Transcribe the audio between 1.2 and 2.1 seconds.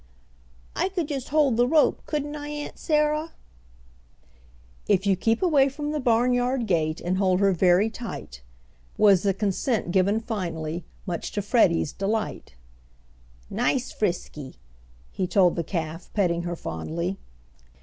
hold the rope,